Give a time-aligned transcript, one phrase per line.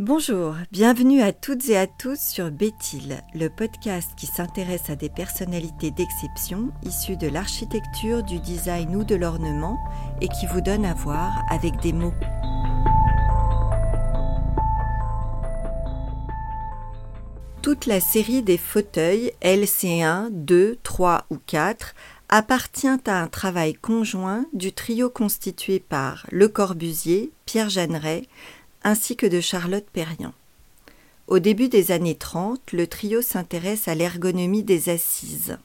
[0.00, 5.08] Bonjour, bienvenue à toutes et à tous sur Béthil, le podcast qui s'intéresse à des
[5.08, 9.78] personnalités d'exception issues de l'architecture, du design ou de l'ornement
[10.20, 12.12] et qui vous donne à voir avec des mots.
[17.62, 21.94] Toute la série des fauteuils LC1, 2, 3 ou 4
[22.30, 28.26] appartient à un travail conjoint du trio constitué par Le Corbusier, Pierre Jeanneret,
[28.84, 30.34] ainsi que de Charlotte Perriand.
[31.26, 35.56] Au début des années 30, le trio s'intéresse à l'ergonomie des assises.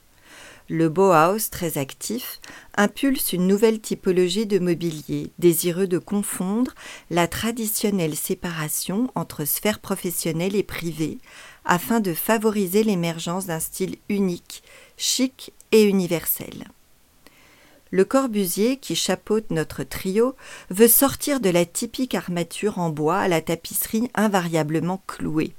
[0.68, 2.40] Le Bauhaus, très actif,
[2.76, 6.74] impulse une nouvelle typologie de mobilier, désireux de confondre
[7.10, 11.18] la traditionnelle séparation entre sphère professionnelle et privée,
[11.64, 14.62] afin de favoriser l'émergence d'un style unique,
[14.96, 16.68] chic et universel.
[17.92, 20.36] Le Corbusier, qui chapeaute notre trio,
[20.70, 25.52] veut sortir de la typique armature en bois à la tapisserie invariablement clouée.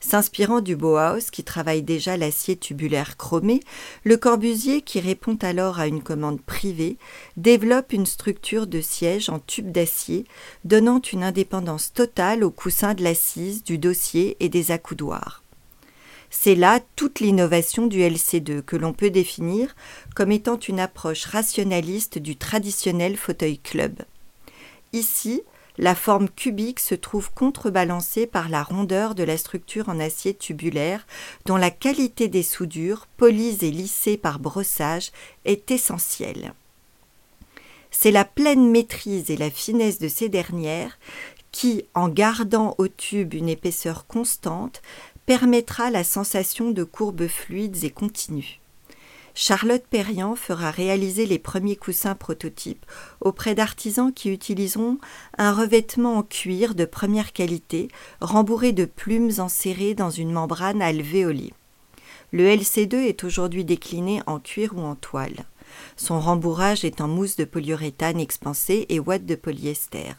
[0.00, 3.60] S'inspirant du Bauhaus, qui travaille déjà l'acier tubulaire chromé,
[4.04, 6.96] le Corbusier, qui répond alors à une commande privée,
[7.36, 10.24] développe une structure de siège en tube d'acier,
[10.64, 15.42] donnant une indépendance totale au coussin de l'assise, du dossier et des accoudoirs.
[16.30, 19.74] C'est là toute l'innovation du LC2 que l'on peut définir
[20.14, 24.02] comme étant une approche rationaliste du traditionnel fauteuil club.
[24.92, 25.42] Ici,
[25.78, 31.06] la forme cubique se trouve contrebalancée par la rondeur de la structure en acier tubulaire
[31.44, 35.12] dont la qualité des soudures, polies et lissées par brossage,
[35.44, 36.54] est essentielle.
[37.90, 40.98] C'est la pleine maîtrise et la finesse de ces dernières
[41.56, 44.82] qui, en gardant au tube une épaisseur constante,
[45.24, 48.60] permettra la sensation de courbes fluides et continues.
[49.34, 52.84] Charlotte Perriand fera réaliser les premiers coussins prototypes
[53.22, 54.98] auprès d'artisans qui utiliseront
[55.38, 57.88] un revêtement en cuir de première qualité,
[58.20, 61.54] rembourré de plumes enserrées dans une membrane alvéolée.
[62.32, 65.46] Le LC2 est aujourd'hui décliné en cuir ou en toile.
[65.96, 70.12] Son rembourrage est en mousse de polyuréthane expansée et ouate de polyester.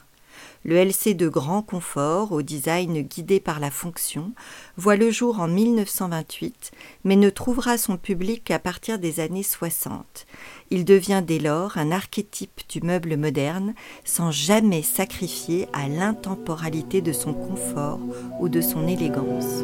[0.63, 4.31] Le LC de grand confort, au design guidé par la fonction,
[4.75, 6.71] voit le jour en 1928,
[7.03, 10.25] mais ne trouvera son public qu'à partir des années 60.
[10.69, 17.13] Il devient dès lors un archétype du meuble moderne, sans jamais sacrifier à l'intemporalité de
[17.13, 17.99] son confort
[18.39, 19.63] ou de son élégance.